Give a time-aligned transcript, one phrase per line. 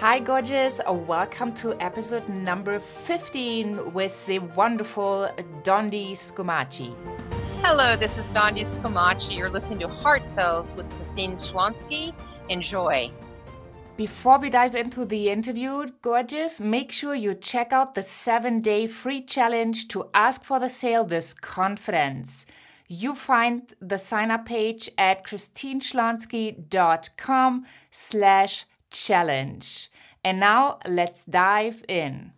[0.00, 0.80] Hi, gorgeous.
[0.88, 5.28] Welcome to episode number 15 with the wonderful
[5.64, 6.94] Dondi Scumaci.
[7.62, 9.36] Hello, this is Dondi Scumaci.
[9.36, 12.14] You're listening to Heart Sells with Christine Schlonski.
[12.48, 13.10] Enjoy.
[13.96, 18.86] Before we dive into the interview, gorgeous, make sure you check out the seven day
[18.86, 22.46] free challenge to ask for the sale with confidence.
[22.86, 29.90] You find the sign up page at christineschlonski.com slash challenge.
[30.24, 32.32] And now let's dive in.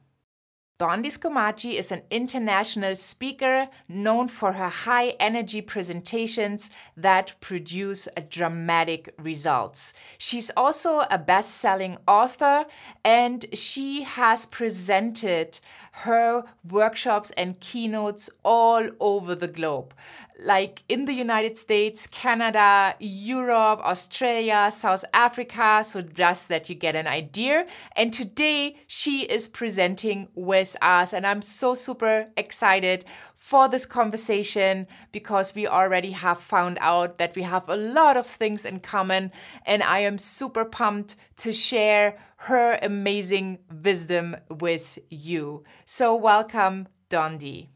[0.81, 9.13] Dondi Scumaci is an international speaker known for her high energy presentations that produce dramatic
[9.19, 9.93] results.
[10.17, 12.65] She's also a best selling author
[13.05, 15.61] and she has presented
[15.93, 19.93] her workshops and keynotes all over the globe,
[20.39, 26.95] like in the United States, Canada, Europe, Australia, South Africa, so just that you get
[26.97, 27.67] an idea.
[27.97, 31.13] And today she is presenting with us.
[31.13, 33.05] And I'm so super excited
[33.41, 38.27] for this conversation because we already have found out that we have a lot of
[38.27, 39.33] things in common.
[39.65, 45.65] And I am super pumped to share her amazing wisdom with you.
[45.87, 47.69] So, welcome, Dondi.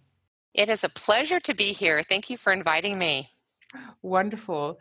[0.53, 2.03] It is a pleasure to be here.
[2.03, 3.34] Thank you for inviting me.
[4.03, 4.79] Wonderful.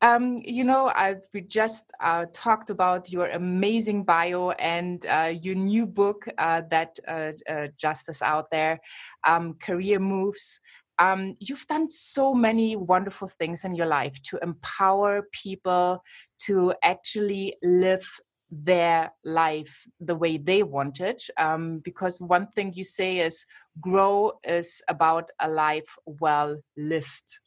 [0.00, 5.54] Um, you know, I, we just uh, talked about your amazing bio and uh, your
[5.54, 8.80] new book uh, that uh, uh, just is out there,
[9.26, 10.60] um, Career Moves.
[10.98, 16.02] Um, you've done so many wonderful things in your life to empower people
[16.40, 18.06] to actually live
[18.50, 21.24] their life the way they want it.
[21.38, 23.46] Um, because one thing you say is
[23.80, 27.40] grow is about a life well lived.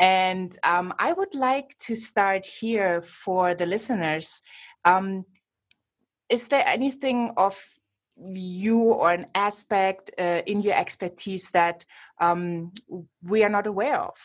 [0.00, 4.42] And um, I would like to start here for the listeners.
[4.84, 5.26] Um,
[6.30, 7.62] is there anything of
[8.16, 11.84] you or an aspect uh, in your expertise that
[12.18, 12.72] um,
[13.22, 14.16] we are not aware of?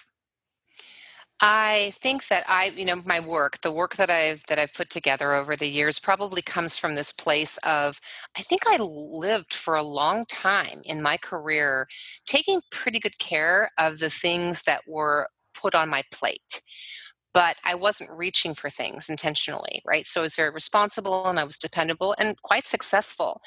[1.42, 4.90] I think that I, you know, my work, the work that I've that I've put
[4.90, 8.00] together over the years probably comes from this place of
[8.38, 11.88] I think I lived for a long time in my career
[12.26, 15.28] taking pretty good care of the things that were
[15.60, 16.62] put on my plate
[17.36, 20.08] but I wasn't reaching for things intentionally, right?
[20.08, 23.42] So I was very responsible and I was dependable and quite successful.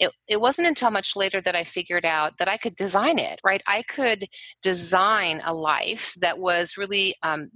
[0.00, 3.40] It, it wasn't until much later that I figured out that I could design it,
[3.44, 3.62] right?
[3.68, 4.26] I could
[4.60, 7.48] design a life that was really um,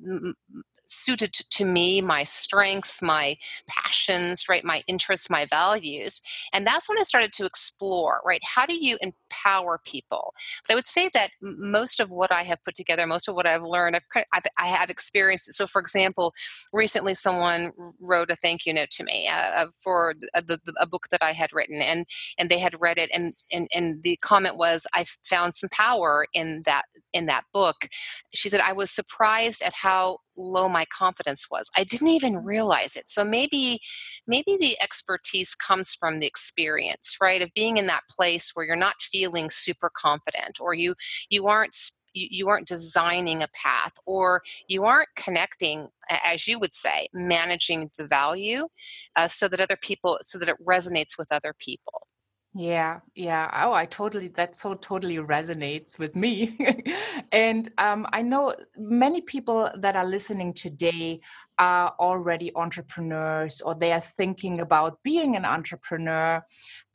[0.92, 3.36] suited to me, my strengths, my
[3.68, 6.20] passions, right, my interests, my values.
[6.52, 10.34] And that's when I started to explore, right, how do you empower people?
[10.66, 13.46] But I would say that most of what I have put together, most of what
[13.46, 15.52] I've learned, I've, I've I have experienced.
[15.54, 16.34] So, for example,
[16.72, 21.06] recently someone wrote a thank you note to me uh, for a, the, a book
[21.10, 22.06] that I had written, and
[22.38, 26.26] and they had read it, and and and the comment was, I found some power
[26.34, 27.88] in that in that book.
[28.34, 31.70] She said, I was surprised at how low my confidence was.
[31.76, 33.08] I didn't even realize it.
[33.08, 33.80] So maybe
[34.26, 38.76] maybe the expertise comes from the experience right of being in that place where you're
[38.76, 40.94] not feeling super confident or you
[41.28, 41.76] you aren't
[42.14, 45.88] you, you aren't designing a path or you aren't connecting
[46.24, 48.68] as you would say managing the value
[49.16, 52.06] uh, so that other people so that it resonates with other people
[52.54, 53.50] yeah, yeah.
[53.64, 56.58] Oh, I totally, that so totally resonates with me.
[57.32, 61.20] and um, I know many people that are listening today
[61.58, 66.44] are already entrepreneurs or they are thinking about being an entrepreneur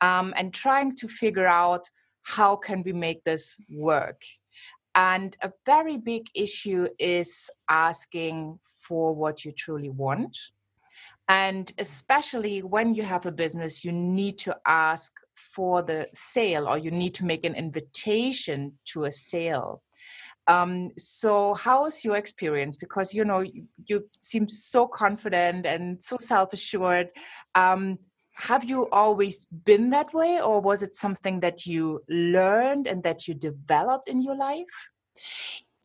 [0.00, 1.90] um, and trying to figure out
[2.22, 4.22] how can we make this work.
[4.94, 10.38] And a very big issue is asking for what you truly want.
[11.28, 15.12] And especially when you have a business, you need to ask
[15.54, 19.82] for the sale or you need to make an invitation to a sale.
[20.46, 22.76] Um, so how is your experience?
[22.76, 27.10] Because you know you, you seem so confident and so self-assured.
[27.54, 27.98] Um,
[28.34, 33.26] have you always been that way, or was it something that you learned and that
[33.26, 34.90] you developed in your life?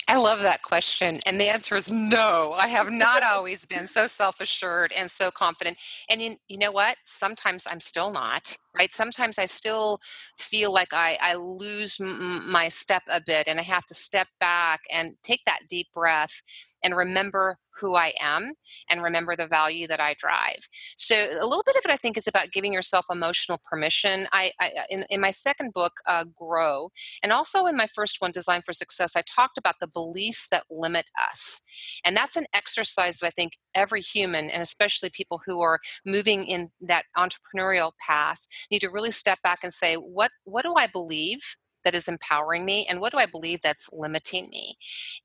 [0.07, 1.19] I love that question.
[1.25, 2.53] And the answer is no.
[2.53, 5.77] I have not always been so self assured and so confident.
[6.09, 6.97] And you, you know what?
[7.05, 8.94] Sometimes I'm still not, right?
[8.94, 10.00] Sometimes I still
[10.38, 14.27] feel like I, I lose m- my step a bit and I have to step
[14.39, 16.44] back and take that deep breath
[16.83, 18.53] and remember who I am
[18.89, 20.59] and remember the value that I drive.
[20.97, 24.27] So a little bit of it, I think, is about giving yourself emotional permission.
[24.31, 26.89] I, I in, in my second book, uh, Grow,
[27.21, 30.63] and also in my first one, Design for Success, I talked about the beliefs that
[30.69, 31.61] limit us,
[32.05, 36.45] and that's an exercise that I think every human, and especially people who are moving
[36.45, 40.87] in that entrepreneurial path, need to really step back and say, what what do I
[40.87, 41.39] believe?
[41.83, 44.75] That is empowering me and what do i believe that's limiting me?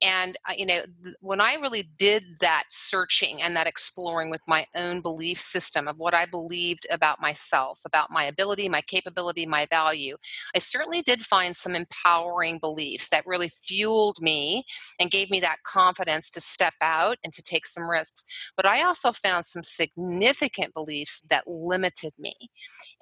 [0.03, 4.43] And uh, you know th- when i really did that searching and that exploring with
[4.47, 9.47] my own belief system of what i believed about myself about my ability my capability
[9.47, 10.17] my value
[10.55, 14.65] i certainly did find some empowering beliefs that really fueled me
[14.99, 18.25] and gave me that confidence to step out and to take some risks.
[18.57, 22.35] But i also found some significant beliefs that limited me.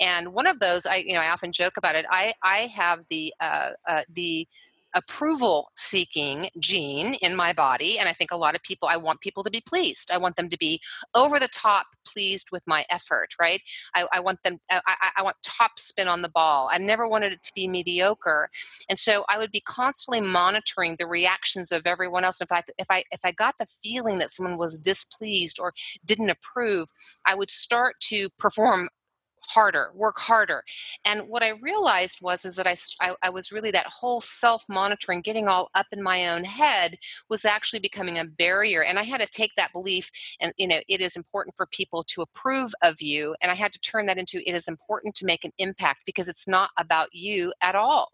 [0.01, 3.01] And one of those i you know i often joke about it i i have
[3.11, 4.49] the uh, Uh, uh, the
[4.97, 9.21] approval seeking gene in my body and i think a lot of people i want
[9.21, 10.11] people to be pleased.
[10.11, 10.81] I want them to be
[11.15, 13.61] over the top pleased with my effort right?
[13.95, 14.81] I, I want them I,
[15.19, 16.71] I, want top spin on the ball.
[16.73, 18.49] I never wanted it to be mediocre
[18.89, 22.41] and so i would be constantly monitoring the reactions of everyone else.
[22.41, 26.31] In fact if i if i got the feeling that someone was displeased or didn't
[26.31, 26.89] approve
[27.27, 28.89] i would start to perform
[29.49, 30.63] harder work harder.
[31.05, 35.23] And what i realized was is that I, I, I was really that whole self-monitoring
[35.23, 36.97] getting all up in my own head
[37.29, 38.83] was actually becoming a barrier.
[38.83, 40.11] And i had to take that belief
[40.41, 43.73] and you know it is important for people to approve of you and i had
[43.73, 47.09] to turn that into it is important to make an impact because it's not about
[47.13, 48.09] you at all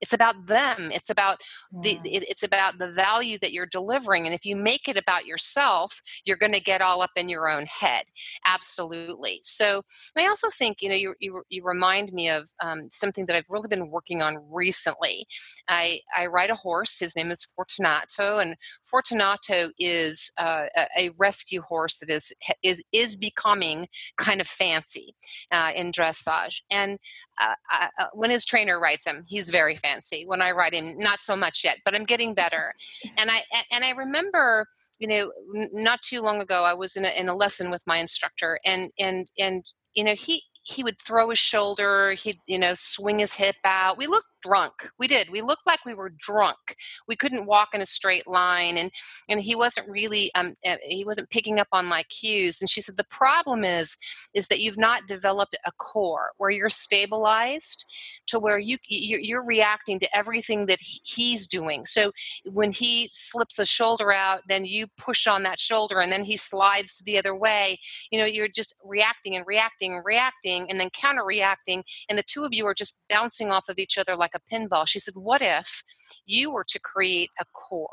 [0.00, 1.38] it's about them it's about
[1.82, 6.00] the it's about the value that you're delivering and if you make it about yourself
[6.24, 8.04] you're going to get all up in your own head
[8.46, 9.40] absolutely.
[9.42, 9.82] So
[10.16, 13.50] i also think you know you, you, you remind me of um, something that i've
[13.50, 15.26] really been working on recently.
[15.68, 20.66] I i ride a horse his name is fortunato and fortunato is uh,
[20.98, 25.14] a rescue horse that is is is becoming kind of fancy
[25.50, 26.98] uh, in dressage and
[27.40, 30.24] uh, uh when his trainer rides him he's very fancy.
[30.26, 32.74] When I write in, not so much yet, but I'm getting better.
[33.16, 33.42] And I
[33.72, 34.66] and I remember,
[34.98, 35.32] you know,
[35.72, 38.90] not too long ago, I was in a, in a lesson with my instructor, and
[38.98, 39.64] and and
[39.94, 43.96] you know, he he would throw his shoulder, he'd you know swing his hip out.
[43.96, 44.72] We looked drunk.
[44.98, 45.28] We did.
[45.30, 46.76] We looked like we were drunk.
[47.08, 48.90] We couldn't walk in a straight line, and
[49.28, 52.58] and he wasn't really um eh, he wasn't picking up on my cues.
[52.60, 53.96] And she said the problem is
[54.34, 57.84] is that you've not developed a core where you're stabilized
[58.28, 61.84] to where you you're reacting to everything that he's doing.
[61.86, 62.12] So
[62.44, 66.36] when he slips a shoulder out, then you push on that shoulder, and then he
[66.36, 67.78] slides the other way.
[68.10, 72.22] You know, you're just reacting and reacting and reacting, and then counter reacting, and the
[72.22, 74.86] two of you are just bouncing off of each other like a pinball.
[74.86, 75.82] She said, What if
[76.26, 77.88] you were to create a core?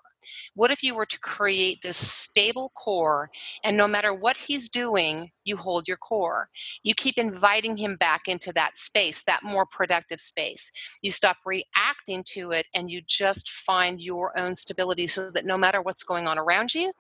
[0.56, 3.30] What if you were to create this stable core
[3.64, 6.50] and no matter what he's doing, you hold your core?
[6.84, 10.72] You keep inviting him back into that space, that more productive space.
[11.02, 15.58] You stop reacting to it and you just find your own stability so that no
[15.58, 16.94] matter what's going on around you,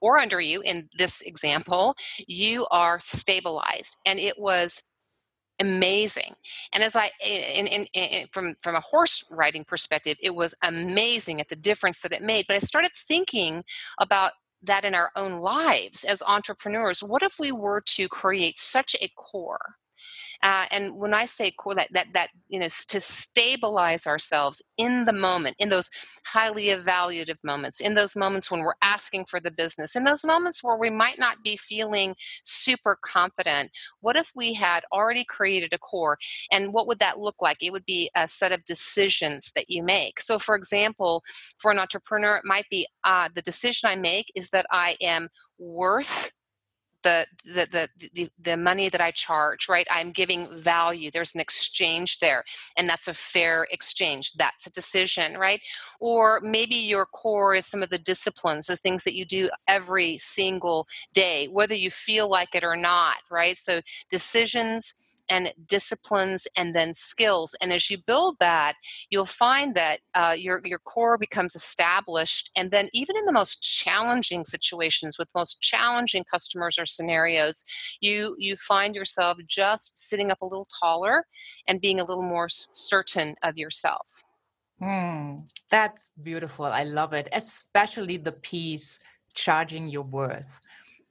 [0.00, 1.94] or under you in this example,
[2.26, 3.96] you are stabilized.
[4.06, 4.82] And it was
[5.60, 6.34] amazing.
[6.72, 11.40] And as i in, in, in, from from a horse riding perspective it was amazing
[11.40, 12.46] at the difference that it made.
[12.46, 13.64] But i started thinking
[13.98, 14.32] about
[14.62, 17.02] that in our own lives as entrepreneurs.
[17.02, 19.76] What if we were to create such a core
[20.42, 25.04] uh, and when I say core, that, that that you know to stabilize ourselves in
[25.04, 25.90] the moment, in those
[26.24, 30.62] highly evaluative moments, in those moments when we're asking for the business, in those moments
[30.62, 32.14] where we might not be feeling
[32.44, 33.70] super confident.
[34.00, 36.18] What if we had already created a core,
[36.50, 37.58] and what would that look like?
[37.62, 40.20] It would be a set of decisions that you make.
[40.20, 41.22] So, for example,
[41.58, 45.28] for an entrepreneur, it might be uh, the decision I make is that I am
[45.58, 46.32] worth
[47.06, 49.86] the, the the the the money that I charge, right?
[49.90, 51.10] I'm giving value.
[51.12, 52.42] There's an exchange there,
[52.76, 54.32] and that's a fair exchange.
[54.34, 55.60] That's a decision, right?
[56.00, 60.18] Or maybe your core is some of the disciplines, the things that you do every
[60.18, 63.56] single day, whether you feel like it or not, right?
[63.56, 67.54] So decisions and disciplines and then skills.
[67.60, 68.74] And as you build that,
[69.10, 72.50] you'll find that uh, your, your core becomes established.
[72.56, 77.64] And then, even in the most challenging situations with most challenging customers or scenarios,
[78.00, 81.24] you, you find yourself just sitting up a little taller
[81.66, 84.22] and being a little more certain of yourself.
[84.78, 85.38] Hmm,
[85.70, 86.66] that's beautiful.
[86.66, 88.98] I love it, especially the piece
[89.34, 90.60] charging your worth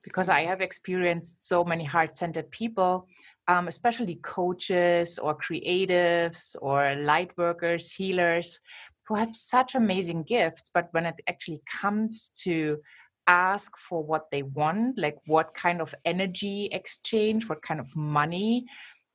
[0.06, 3.08] because I have experienced so many heart centered people
[3.48, 8.60] um, especially coaches or creatives or light workers, healers,
[9.08, 10.72] who have such amazing gifts.
[10.74, 12.80] But when it actually comes to
[13.28, 18.66] ask for what they want, like what kind of energy exchange, what kind of money,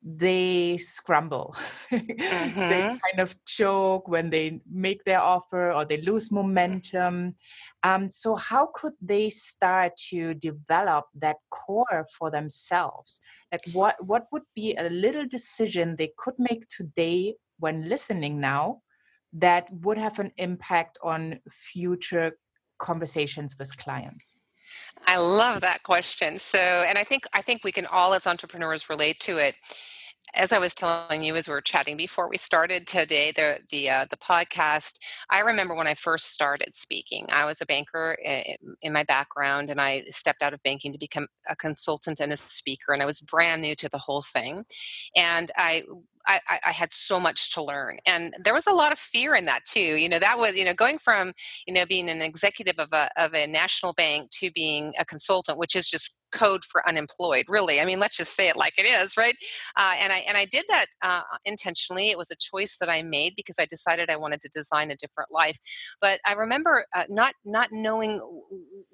[0.03, 1.55] they scramble.
[1.93, 2.61] mm-hmm.
[2.61, 7.35] they kind of choke when they make their offer or they lose momentum.
[7.83, 13.21] Um, so, how could they start to develop that core for themselves?
[13.53, 18.83] Like, what what would be a little decision they could make today when listening now
[19.33, 22.33] that would have an impact on future
[22.79, 24.40] conversations with clients?
[25.07, 26.39] I love that question.
[26.39, 29.55] So, and I think I think we can all as entrepreneurs relate to it
[30.35, 33.91] as I was telling you as we were chatting before we started today, the the
[33.91, 34.99] uh, the podcast,
[35.29, 37.27] I remember when I first started speaking.
[37.33, 40.99] I was a banker in, in, my background, and I stepped out of banking to
[40.99, 44.65] become a consultant and a speaker, and I was brand new to the whole thing.
[45.17, 45.85] And I
[46.27, 49.47] I, I, had so much to learn and there was a lot of fear in
[49.47, 51.33] that too you know that was you know going from
[51.67, 55.59] you know being an executive of a, of a national bank to being a consultant
[55.59, 58.87] which is just code for unemployed really i mean let's just say it like it
[58.87, 59.35] is right?
[59.77, 63.03] Uh, and i and i did that uh, intentionally it was a choice that i
[63.03, 65.59] made because i decided i wanted to design a different life
[66.01, 68.21] but i remember uh, not not knowing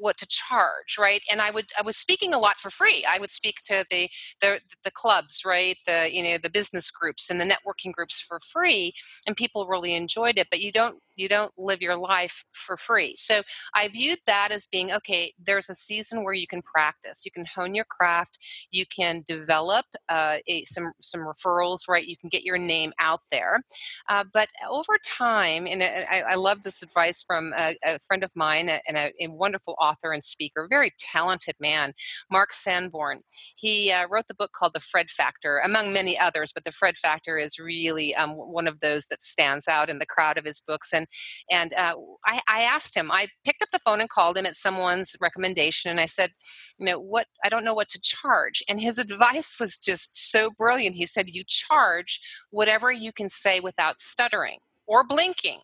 [0.06, 1.22] what to charge right?
[1.30, 3.04] And i would i was speaking a lot for free.
[3.08, 4.08] I would speak to the
[4.40, 5.76] the, the clubs right?
[5.86, 8.92] The you know the business groups and the networking groups for free
[9.26, 13.14] and people really enjoyed it but you don't you don't live your life for free.
[13.16, 13.42] So
[13.74, 17.22] i viewed that as being okay there's a season where you can practice.
[17.24, 18.38] You can hone your craft.
[18.70, 22.06] You can develop uh, a, some some referrals right?
[22.06, 23.60] You can get your name out there.
[24.08, 28.32] Uh, but over time and I, I, love this advice from a, a friend of
[28.36, 31.92] mine and a, a, wonderful author and speaker very talented man
[32.30, 33.20] mark sanborn
[33.56, 36.96] he uh, wrote the book called the fred factor among many others but the fred
[36.96, 40.60] factor is really um, one of those that stands out in the crowd of his
[40.60, 41.06] books and
[41.50, 41.94] and uh,
[42.26, 45.90] I, I asked him i picked up the phone and called him at someone's recommendation
[45.90, 46.30] and i said
[46.78, 48.62] you know what I don't know what to charge.
[48.68, 50.96] And his advice was just so brilliant.
[50.96, 55.60] He said, You charge whatever you can say without stuttering or blinking.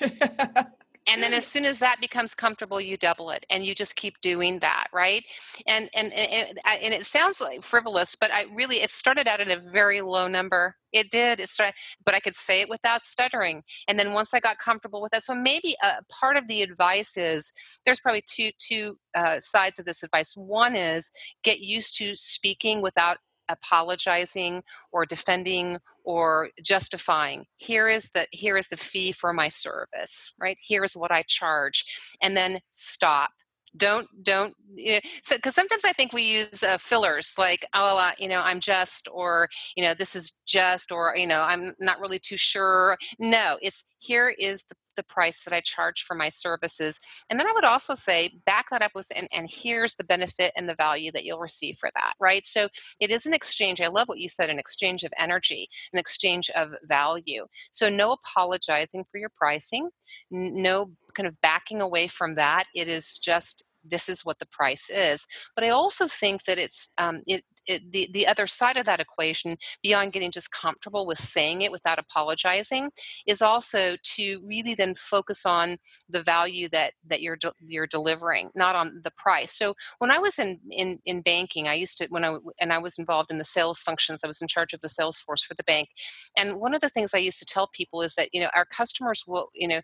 [1.08, 4.20] and then as soon as that becomes comfortable you double it and you just keep
[4.20, 5.24] doing that right?
[5.66, 9.50] And and and, and it sounds like frivolous but i really it started out at
[9.50, 10.76] a very low number.
[10.92, 13.62] It did it started but i could say it without stuttering.
[13.88, 17.16] And then once i got comfortable with that so maybe a part of the advice
[17.16, 17.52] is
[17.84, 20.36] there's probably two two uh, sides of this advice.
[20.36, 21.10] One is
[21.42, 25.78] get used to speaking without apologizing or defending
[26.10, 30.58] or justifying here is the here is the fee for my service right?
[30.66, 31.84] Here's what i charge
[32.20, 33.30] and then stop
[33.76, 38.10] don't don't you know, so because sometimes i think we use uh, fillers like oh
[38.18, 42.00] you know i'm just or you know this is just or you know i'm not
[42.00, 46.28] really too sure no it's here is the the price that I charge for my
[46.28, 47.00] services.
[47.30, 50.52] And then I would also say, back that up with, and, and here's the benefit
[50.56, 52.44] and the value that you'll receive for that, right?
[52.44, 52.68] So
[53.00, 53.80] it is an exchange.
[53.80, 57.46] I love what you said an exchange of energy, an exchange of value.
[57.72, 59.88] So no apologizing for your pricing,
[60.30, 62.64] no kind of backing away from that.
[62.74, 65.26] It is just this is what the price is.
[65.54, 69.00] But I also think that it's um, it, it, the the other side of that
[69.00, 72.90] equation, beyond getting just comfortable with saying it without apologizing,
[73.26, 78.50] is also to really then focus on the value that that you're de- you're delivering,
[78.54, 79.56] not on the price.
[79.56, 82.78] So when I was in in in banking, I used to when I and I
[82.78, 84.22] was involved in the sales functions.
[84.24, 85.88] I was in charge of the sales force for the bank,
[86.36, 88.64] and one of the things I used to tell people is that you know our
[88.64, 89.80] customers will you know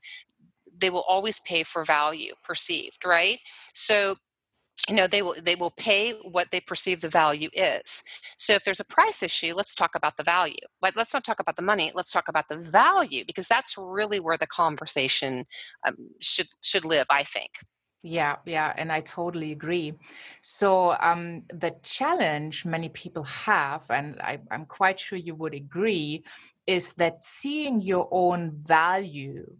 [0.78, 3.38] they will always pay for value perceived, right?
[3.74, 4.16] So
[4.88, 8.02] you know they will they will pay what they perceive the value is
[8.36, 11.40] so if there's a price issue let's talk about the value but let's not talk
[11.40, 15.46] about the money let's talk about the value because that's really where the conversation
[15.86, 17.52] um, should should live i think
[18.02, 19.94] yeah, yeah, and I totally agree.
[20.40, 26.22] So, um, the challenge many people have, and I, I'm quite sure you would agree,
[26.68, 29.56] is that seeing your own value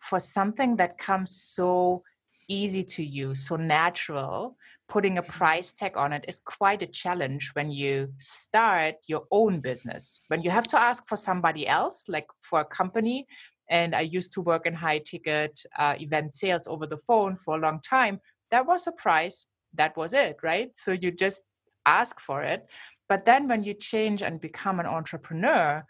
[0.00, 2.02] for something that comes so
[2.48, 4.56] easy to you, so natural,
[4.88, 5.30] putting a mm-hmm.
[5.30, 10.20] price tag on it is quite a challenge when you start your own business.
[10.28, 13.26] When you have to ask for somebody else, like for a company,
[13.68, 17.56] and I used to work in high ticket uh, event sales over the phone for
[17.56, 19.46] a long time, that was a price.
[19.74, 20.70] That was it, right?
[20.74, 21.44] So you just
[21.86, 22.66] ask for it.
[23.08, 25.84] But then when you change and become an entrepreneur,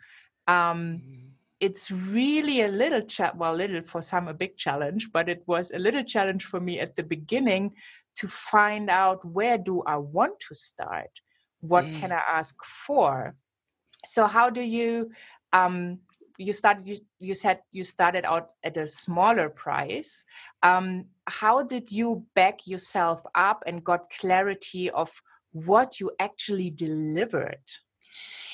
[0.47, 1.30] um, mm-hmm
[1.61, 5.71] it's really a little chat well little for some a big challenge but it was
[5.71, 7.73] a little challenge for me at the beginning
[8.17, 11.11] to find out where do i want to start?
[11.61, 12.01] What mm.
[12.01, 13.35] can i ask for?
[14.05, 15.11] So how do you
[15.53, 16.01] um
[16.39, 20.25] you started you, you said you started out at a smaller price.
[20.63, 25.11] Um, how did you back yourself up and got clarity of
[25.53, 27.61] what you actually delivered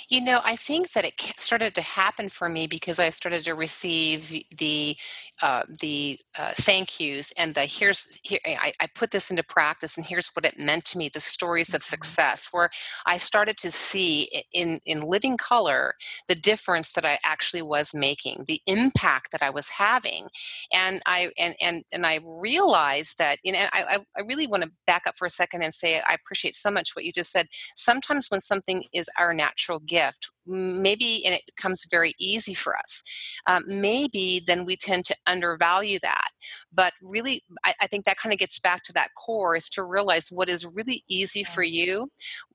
[0.09, 3.55] you know, I think that it started to happen for me because I started to
[3.55, 4.97] receive the
[5.43, 9.97] uh, the uh, thank yous and the here's here I, I, put this into practice
[9.97, 11.11] and here's what it meant to me.
[11.13, 11.91] The stories of mm-hmm.
[11.91, 12.71] success, where
[13.05, 15.95] I started to see in in living color
[16.29, 20.29] the difference that I actually was making, the impact that I was having,
[20.73, 24.71] and I and and and I realized that you know I I really want to
[24.87, 27.49] back up for a second and say I appreciate so much what you just said.
[27.77, 29.46] Sometimes when something is our natural
[29.87, 33.03] gift gift maybe and it becomes very easy for us.
[33.49, 36.29] Um, maybe then we tend to undervalue that
[36.73, 39.83] but really I, I think that kind of gets back to that core is to
[39.83, 42.09] realize what is really easy for you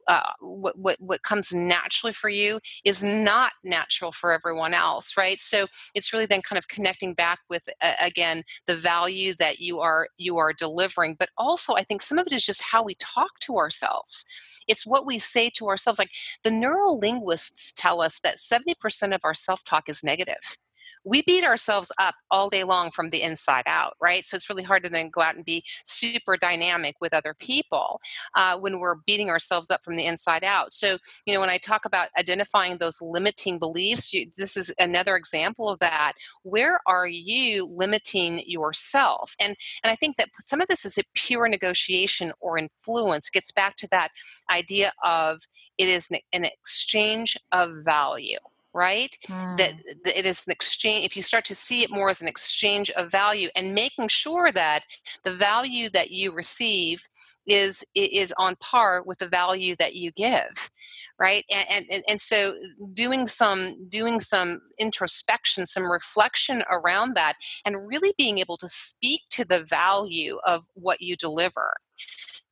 [0.07, 5.39] uh, what, what what comes naturally for you is not natural for everyone else right?
[5.39, 9.79] So it's really then kind of connecting back with uh, again the value that you
[9.79, 12.95] are you are delivering but also i think some of it is just how we
[12.95, 14.25] talk to ourselves.
[14.67, 16.11] It's what we say to ourselves like
[16.43, 20.57] the neurolinguists tell us that 70% of our self-talk is negative
[21.03, 24.23] we beat ourselves up all day long from the inside out, right?
[24.23, 27.99] So it's really hard to then go out and be super dynamic with other people
[28.35, 30.73] uh, when we're beating ourselves up from the inside out.
[30.73, 35.15] So, you know, when I talk about identifying those limiting beliefs, you, this is another
[35.15, 36.13] example of that.
[36.43, 39.35] Where are you limiting yourself?
[39.39, 43.29] And and I think that some of this is a pure negotiation or influence.
[43.29, 44.11] Gets back to that
[44.49, 45.41] idea of
[45.77, 48.37] it is an, an exchange of value
[48.73, 49.57] right mm.
[49.57, 49.73] that,
[50.03, 52.89] that it is an exchange if you start to see it more as an exchange
[52.91, 54.85] of value and making sure that
[55.23, 57.01] the value that you receive
[57.45, 60.71] is is on par with the value that you give
[61.19, 62.55] right and and, and so
[62.93, 67.35] doing some doing some introspection some reflection around that
[67.65, 71.73] and really being able to speak to the value of what you deliver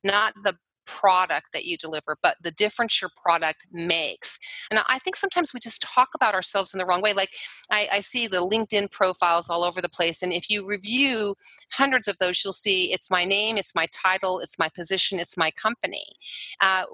[0.04, 0.54] not the
[0.86, 4.38] product that you deliver, but the difference your product makes.
[4.70, 7.12] And I think sometimes we just talk about ourselves in the wrong way.
[7.12, 7.34] Like
[7.70, 10.22] I, I, see the LinkedIn profiles all over the place.
[10.22, 11.36] And if you review
[11.72, 15.36] hundreds of those, you'll see it's my name, it's my title, it's my position, it's
[15.36, 16.04] my company.
[16.60, 16.84] Uh,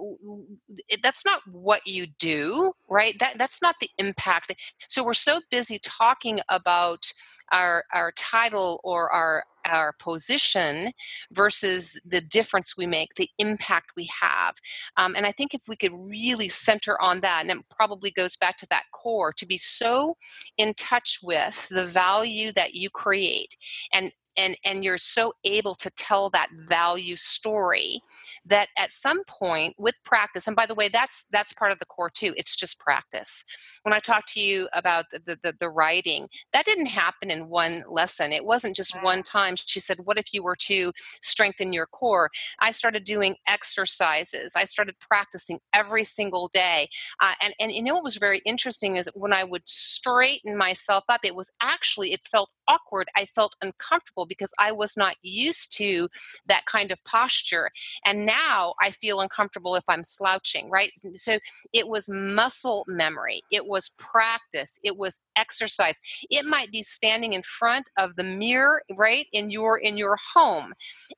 [1.02, 3.18] that's not what you do, right?
[3.18, 4.54] That, that's not the impact.
[4.88, 7.10] So we're so busy talking about
[7.52, 10.92] our, our title or our our position
[11.32, 14.54] versus the difference we make, the impact we have.
[14.96, 18.36] Um, and I think if we could really center on that, and it probably goes
[18.36, 20.16] back to that core, to be so
[20.58, 23.54] in touch with the value that you create
[23.92, 28.00] and and and you're so able to tell that value story
[28.44, 31.86] that at some point with practice and by the way that's that's part of the
[31.86, 33.44] core too it's just practice.
[33.82, 37.84] When i talked to you about the the, the writing that didn't happen in one
[37.88, 39.54] lesson it wasn't just one time.
[39.56, 42.30] She said what if you were to strengthen your core?
[42.60, 46.88] I started doing exercises i started practicing every single day
[47.20, 51.04] uh, and and you know what was very interesting is when i would straighten myself
[51.08, 55.76] up it was actually it felt awkward i felt uncomfortable because I was not used
[55.76, 56.08] to
[56.46, 57.70] that kind of posture.
[58.04, 60.92] And now I feel uncomfortable if I'm slouching, right?
[61.14, 61.38] So
[61.72, 65.98] it was muscle memory, it was practice, it was exercise.
[66.30, 70.72] It might be standing in front of the mirror, right, in your in your home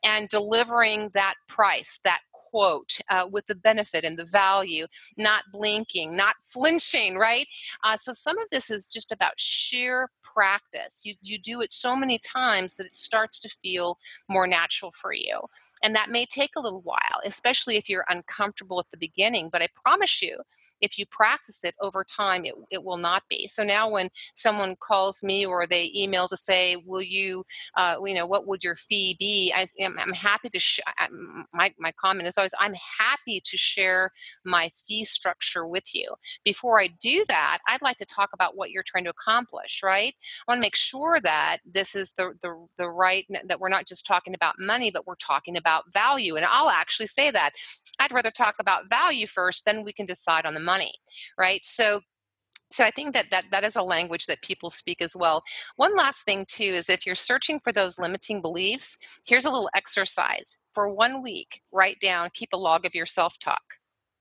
[0.05, 6.17] and delivering that price, that quote uh, with the benefit and the value, not blinking,
[6.17, 7.47] not flinching, right?
[7.85, 11.03] Uh, so some of this is just about sheer practice.
[11.05, 13.99] You, you do it so many times that it starts to feel
[14.29, 15.41] more natural for you.
[15.83, 19.49] And that may take a little while, especially if you're uncomfortable at the beginning.
[19.51, 20.39] But I promise you,
[20.81, 23.47] if you practice it over time, it, it will not be.
[23.47, 27.45] So now when someone calls me or they email to say, will you,
[27.77, 29.53] uh, you know, what would your fee be?
[29.55, 30.81] I, am happy to, sh-
[31.53, 34.11] my, my comment is always, I'm happy to share
[34.45, 36.15] my fee structure with you.
[36.45, 40.15] Before I do that, I'd like to talk about what you're trying to accomplish, right?
[40.17, 41.28] I want to make sure that
[41.65, 45.17] this is the, the, the right, that we're not just talking about money, but we're
[45.17, 46.37] talking about value.
[46.37, 47.51] And I'll actually say that.
[47.99, 50.93] I'd rather talk about value first, then we can decide on the money,
[51.39, 51.65] right?
[51.65, 52.01] So
[52.71, 55.43] so i think that, that that is a language that people speak as well
[55.77, 59.71] one last thing too is if you're searching for those limiting beliefs here's a little
[59.75, 63.63] exercise for one week write down keep a log of your self-talk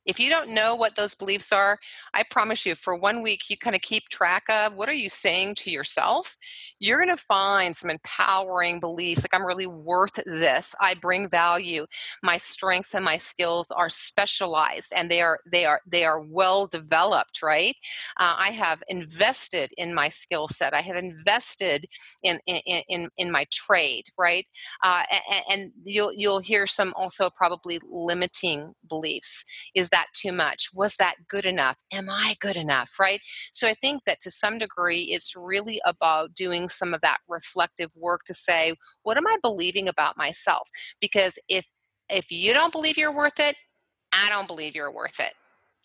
[0.07, 1.77] if you don't know what those beliefs are,
[2.13, 5.09] I promise you, for one week, you kind of keep track of what are you
[5.09, 6.37] saying to yourself.
[6.79, 10.73] You're going to find some empowering beliefs like I'm really worth this.
[10.79, 11.85] I bring value.
[12.23, 16.67] My strengths and my skills are specialized, and they are they are they are well
[16.67, 17.41] developed.
[17.43, 17.75] Right?
[18.17, 20.73] Uh, I have invested in my skill set.
[20.73, 21.85] I have invested
[22.23, 24.05] in in in, in my trade.
[24.17, 24.45] Right?
[24.83, 29.43] Uh, and, and you'll you'll hear some also probably limiting beliefs.
[29.75, 30.69] Is that that too much?
[30.75, 31.77] Was that good enough?
[31.91, 32.91] Am I good enough?
[32.99, 33.21] Right?
[33.51, 37.91] So I think that to some degree, it's really about doing some of that reflective
[37.97, 40.69] work to say, what am I believing about myself?
[41.01, 41.67] Because if
[42.09, 43.55] if you don't believe you're worth it,
[44.13, 45.33] I don't believe you're worth it.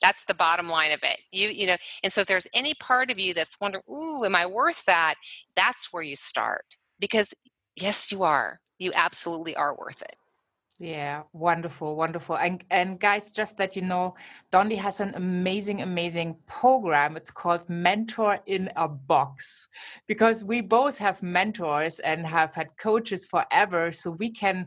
[0.00, 1.22] That's the bottom line of it.
[1.32, 4.36] You you know, and so if there's any part of you that's wondering, ooh, am
[4.36, 5.14] I worth that?
[5.56, 6.64] That's where you start.
[7.00, 7.32] Because
[7.80, 8.60] yes, you are.
[8.78, 10.16] You absolutely are worth it.
[10.82, 12.36] Yeah, wonderful, wonderful.
[12.38, 14.16] And and guys, just that you know,
[14.52, 17.16] Dondi has an amazing, amazing program.
[17.16, 19.68] It's called Mentor in a Box.
[20.08, 23.92] Because we both have mentors and have had coaches forever.
[23.92, 24.66] So we can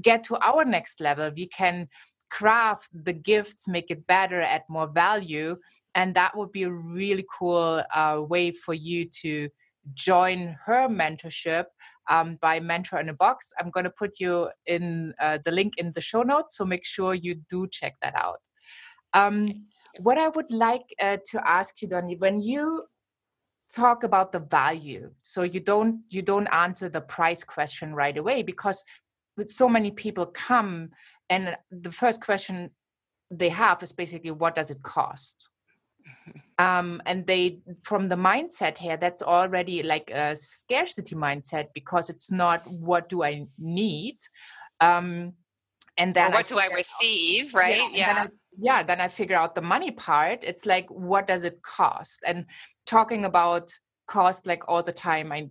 [0.00, 1.30] get to our next level.
[1.36, 1.88] We can
[2.28, 5.56] craft the gifts, make it better, add more value.
[5.94, 9.50] And that would be a really cool uh, way for you to
[9.94, 11.66] join her mentorship
[12.08, 13.52] um, by Mentor in a Box.
[13.58, 16.84] I'm going to put you in uh, the link in the show notes, so make
[16.84, 18.40] sure you do check that out.
[19.14, 19.64] Um,
[20.00, 22.84] what I would like uh, to ask you, Donny, when you
[23.74, 28.42] talk about the value, so you don't you don't answer the price question right away
[28.42, 28.82] because
[29.36, 30.90] with so many people come
[31.30, 32.70] and the first question
[33.30, 35.48] they have is basically what does it cost
[36.58, 42.30] um, and they from the mindset here that's already like a scarcity mindset because it's
[42.30, 44.18] not what do i need?
[44.80, 45.34] Um,
[45.96, 47.76] and then or what I do i receive right?
[47.76, 48.14] yeah, yeah.
[48.14, 50.44] Then I, yeah then i figure out the money part.
[50.44, 52.22] It's like what does it cost?
[52.26, 52.46] And
[52.86, 53.72] talking about
[54.06, 55.48] cost like all the time i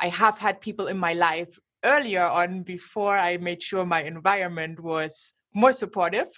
[0.00, 4.78] i have had people in my life earlier on before i made sure my environment
[4.80, 6.28] was more supportive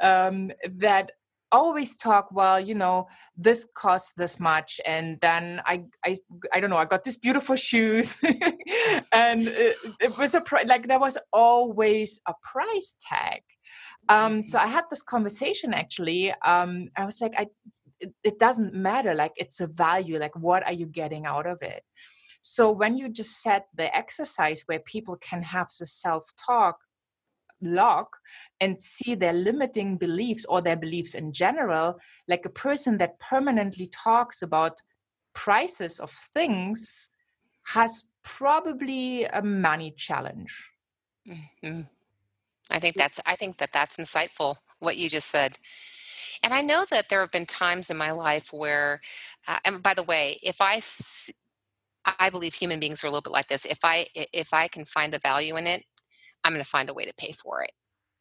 [0.00, 1.12] um, that
[1.52, 3.06] always talk well you know
[3.36, 6.16] this costs this much and then i i
[6.52, 8.18] i don't know i got these beautiful shoes
[9.12, 13.40] and it, it, was a like there was always a price tag.
[14.08, 17.46] Um so i had this conversation actually um i was like i
[18.00, 21.62] it, it doesn't matter like it's a value like what are you getting out of
[21.62, 21.82] it?
[22.42, 26.78] So when you just set the exercise where people can have the self talk
[27.60, 28.06] log
[28.60, 33.88] and see their limiting beliefs or their beliefs in general, like a person that permanently
[33.88, 34.82] talks about
[35.34, 37.08] prices of things
[37.64, 40.70] has probably a money challenge.
[41.28, 41.82] Mm-hmm.
[42.70, 45.58] I think that's I think that that's insightful what you just said.
[46.42, 49.00] And I know that there have been times in my life where,
[49.48, 50.82] uh, and by the way, if I
[52.18, 53.64] I believe human beings are a little bit like this.
[53.64, 55.84] If I if I can find the value in it,
[56.46, 57.70] I'm going to find a way to pay for it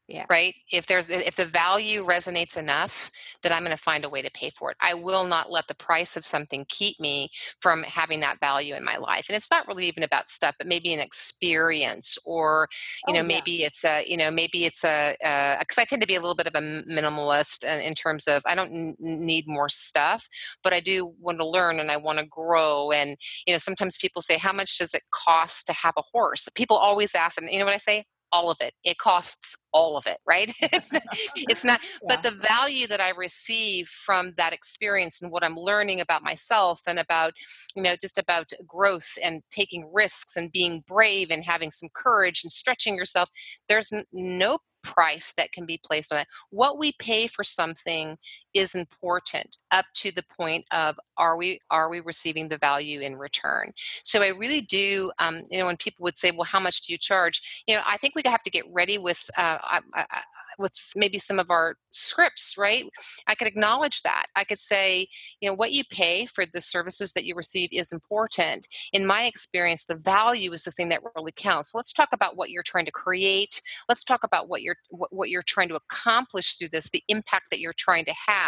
[0.07, 0.25] yeah.
[0.29, 0.53] right?
[0.71, 3.11] If there's if the value resonates enough
[3.41, 4.77] that i'm going to find a way to pay for it.
[4.79, 8.83] I will not let the price of something keep me from having that value in
[8.83, 12.67] my life and it's not really even about stuff but maybe an experience or
[13.07, 13.67] you oh, know oh, maybe yeah.
[13.67, 16.35] it's a you know maybe it's a uh, because i tend to be a little
[16.35, 20.27] bit of a minimalist in terms of i don't n- need more stuff
[20.63, 23.97] but i do want to learn and i want to grow and you know sometimes
[23.97, 26.47] people say how much does it cost to have a horse?
[26.55, 28.05] People always ask and you know what i say
[28.35, 28.73] all of it.
[28.83, 30.53] It costs all of it, right?
[30.61, 31.03] it's not,
[31.35, 32.07] it's not yeah.
[32.09, 36.81] but the value that I receive from that experience and what I'm learning about myself
[36.85, 37.33] and about,
[37.75, 42.41] you know, just about growth and taking risks and being brave and having some courage
[42.43, 43.29] and stretching yourself,
[43.69, 46.27] there's no price that can be placed on that.
[46.51, 48.17] What we pay for something
[48.55, 53.17] is important up to the point of are we are we receiving the value in
[53.17, 53.71] return?
[54.03, 55.11] So I really do.
[55.19, 57.81] Um, you know, when people would say, "Well, how much do you charge?" You know,
[57.85, 60.21] I think we have to get ready with uh, I, I,
[60.57, 62.85] with maybe some of our scripts, right?
[63.27, 64.25] I could acknowledge that.
[64.35, 65.07] I could say,
[65.41, 68.67] you know, what you pay for the services that you receive is important.
[68.93, 71.71] In my experience, the value is the thing that really counts.
[71.71, 73.61] So let's talk about what you're trying to create.
[73.89, 77.49] Let's talk about what you're what, what you're trying to accomplish through this, the impact
[77.51, 78.44] that you're trying to have.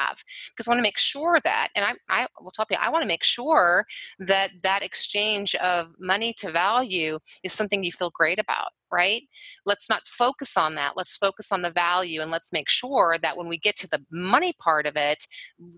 [0.49, 3.03] Because I want to make sure that, and I, I will tell you, I want
[3.03, 3.86] to make sure
[4.19, 9.23] that that exchange of money to value is something you feel great about right?
[9.65, 10.93] Let's not focus on that.
[10.95, 14.03] Let's focus on the value and let's make sure that when we get to the
[14.12, 15.25] money part of it,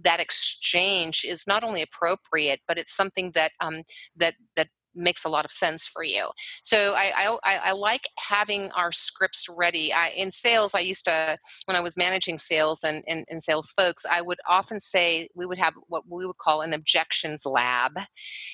[0.03, 3.83] that exchange is not only appropriate, but it's something that um,
[4.15, 6.29] that that makes a lot of sense for you.
[6.63, 9.93] So I, I, I like having our scripts ready.
[9.93, 13.71] I, in sales, I used to, when I was managing sales and, and, and sales
[13.71, 17.93] folks, I would often say we would have what we would call an objections lab.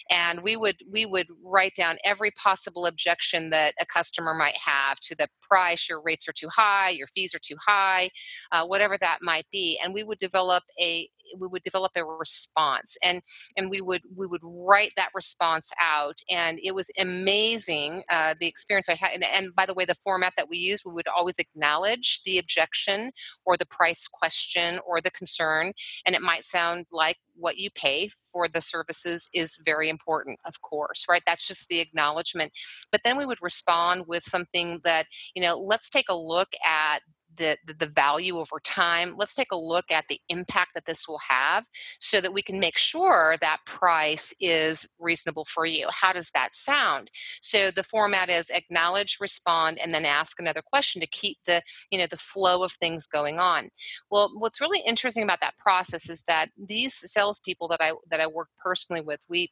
[0.09, 4.99] And we would, we would write down every possible objection that a customer might have
[5.01, 8.09] to the price, your rates are too high, your fees are too high,
[8.51, 9.79] uh, whatever that might be.
[9.83, 13.21] And we would develop a, we would develop a response and
[13.57, 18.47] and we would we would write that response out and it was amazing uh, the
[18.47, 21.07] experience i had and, and by the way the format that we used we would
[21.07, 23.11] always acknowledge the objection
[23.45, 25.73] or the price question or the concern
[26.05, 30.61] and it might sound like what you pay for the services is very important of
[30.61, 31.23] course right?
[31.25, 32.51] That's just the acknowledgement.
[32.91, 37.01] But then we would respond with something that you know let's take a look at
[37.37, 39.15] the, the, the value over time.
[39.17, 41.65] Let's take a look at the impact that this will have
[41.99, 45.87] so that we can make sure that price is reasonable for you.
[45.91, 47.09] How does that sound?
[47.41, 51.99] So the format is acknowledge, respond, and then ask another question to keep the, you
[51.99, 53.69] know, the flow of things going on.
[54.09, 58.27] Well, what's really interesting about that process is that these salespeople that I that I
[58.27, 59.51] work personally with, we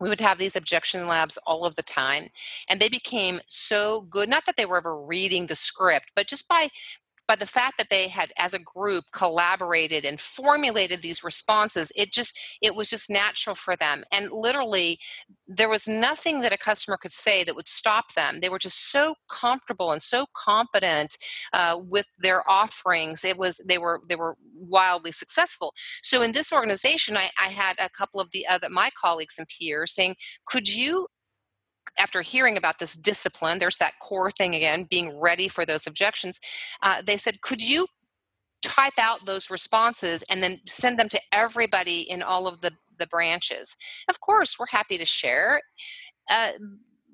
[0.00, 2.28] we would have these objection labs all of the time
[2.68, 6.46] and they became so good not that they were ever reading the script but just
[6.48, 6.68] by
[7.28, 12.12] but the fact that they had as a group collaborated and formulated these responses it
[12.12, 14.02] just it was just natural for them.
[14.12, 14.98] And literally
[15.46, 18.40] there was nothing that a customer could say that would stop them.
[18.40, 21.16] They were just so comfortable and so confident
[21.52, 23.24] uh, with their offerings.
[23.24, 25.74] It was they were they were wildly successful.
[26.02, 29.46] So in this organization I, I had a couple of the other my colleagues and
[29.48, 31.06] peers saying could you
[31.98, 36.40] after hearing about this discipline, there's that core thing again, being ready for those objections.
[36.82, 37.86] Uh, they said, could you
[38.62, 43.06] type out those responses and then send them to everybody in all of the, the
[43.06, 43.76] branches?
[44.08, 45.60] Of course, we're happy to share.
[46.30, 46.52] Uh,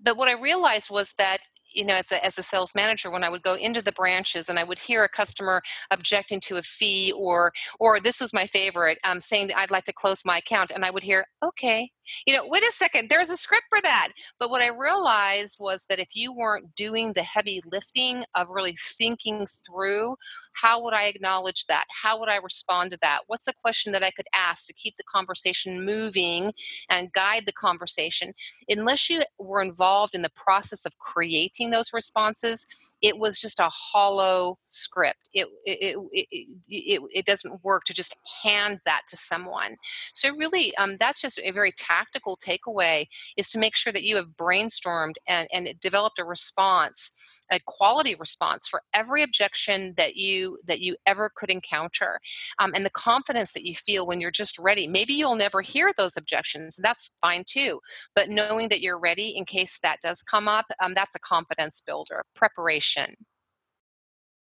[0.03, 1.41] but what I realized was that
[1.75, 4.49] you know, as a, as a sales manager, when I would go into the branches
[4.49, 8.47] and I would hear a customer objecting to a fee, or or this was my
[8.47, 11.91] favorite, um, saying I'd like to close my account, and I would hear, okay,
[12.27, 14.09] you know, wait a second, there's a script for that.
[14.39, 18.77] But what I realized was that if you weren't doing the heavy lifting of really
[18.99, 20.17] thinking through,
[20.55, 21.85] how would I acknowledge that?
[22.03, 23.21] How would I respond to that?
[23.27, 26.53] What's a question that I could ask to keep the conversation moving
[26.91, 28.33] and guide the conversation?
[28.69, 32.67] Unless you were involved in the process of creating those responses,
[33.03, 35.29] it was just a hollow script.
[35.33, 39.77] It, it, it, it, it doesn't work to just hand that to someone.
[40.13, 41.94] So, really, um, that's just a very tactical
[42.37, 47.13] takeaway is to make sure that you have brainstormed and, and developed a response
[47.51, 52.19] a quality response for every objection that you that you ever could encounter
[52.59, 54.87] um, and the confidence that you feel when you're just ready.
[54.87, 57.81] Maybe you'll never hear those objections that's fine too
[58.15, 61.81] but knowing that you're ready in case that does come up um, that's a confidence
[61.81, 62.25] builder.
[62.35, 63.15] Preparation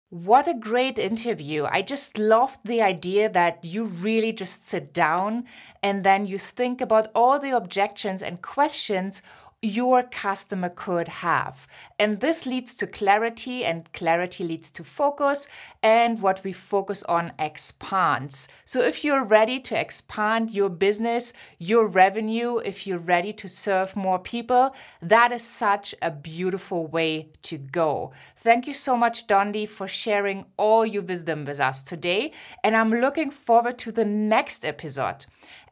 [0.09, 1.65] what a great interview.
[1.65, 5.45] I just loved the idea that you really just sit down
[5.81, 9.21] and then you think about all the objections and questions
[9.61, 11.67] your customer could have.
[11.97, 15.47] And this leads to clarity, and clarity leads to focus,
[15.81, 18.47] and what we focus on expands.
[18.65, 23.95] So, if you're ready to expand your business, your revenue, if you're ready to serve
[23.95, 28.11] more people, that is such a beautiful way to go.
[28.37, 32.31] Thank you so much, Dondi, for sharing all your wisdom with us today.
[32.63, 35.25] And I'm looking forward to the next episode.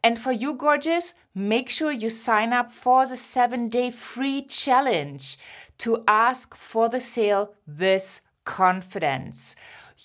[0.04, 5.38] And for you, gorgeous, make sure you sign up for the seven day free challenge
[5.80, 9.56] to ask for the sale with confidence.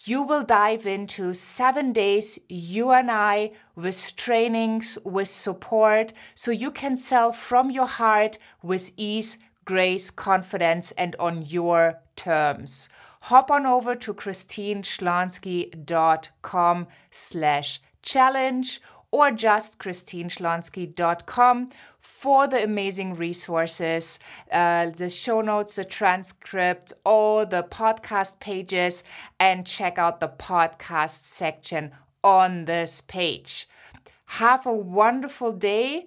[0.05, 6.71] You will dive into seven days, you and I, with trainings, with support, so you
[6.71, 12.89] can sell from your heart with ease, grace, confidence, and on your terms.
[13.23, 24.19] Hop on over to christineschlonski.com slash challenge or just christineschlonski.com for the amazing resources,
[24.53, 29.05] uh, the show notes, the transcript, all the podcast pages,
[29.39, 31.93] and check out the podcast section
[32.23, 33.69] on this page.
[34.27, 36.07] Have a wonderful day.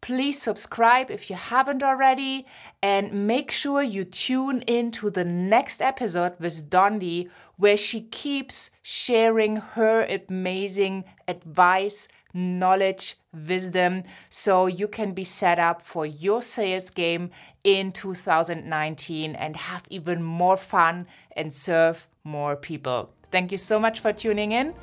[0.00, 2.46] Please subscribe if you haven't already,
[2.80, 8.70] and make sure you tune in to the next episode with Dondi, where she keeps
[8.82, 12.06] sharing her amazing advice
[12.36, 17.30] knowledge, wisdom, so you can be set up for your sales game
[17.64, 23.10] in 2019 and have even more fun and serve more people.
[23.32, 24.74] Thank you so much for tuning in,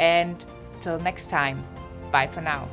[0.00, 0.42] and
[0.80, 1.62] till next time,
[2.10, 2.68] bye for now.